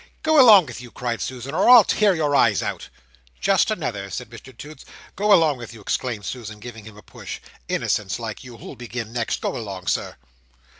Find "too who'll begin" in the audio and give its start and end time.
8.53-9.13